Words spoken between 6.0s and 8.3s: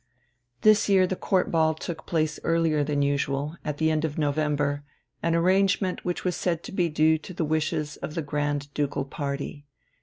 which was said to be due to the wishes of the